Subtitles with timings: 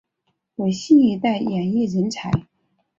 [0.55, 2.31] 为新一代演艺人才。